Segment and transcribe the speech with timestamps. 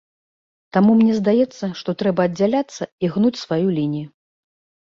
[0.77, 4.09] Таму мне здаецца, што трэба аддзяляцца і гнуць сваю лінію.